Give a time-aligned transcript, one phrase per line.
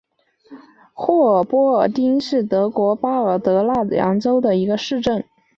[0.93, 3.37] 霍亨波尔丁格是德国巴伐
[3.83, 5.23] 利亚州的一个市镇。